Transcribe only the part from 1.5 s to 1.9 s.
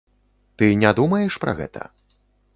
гэта?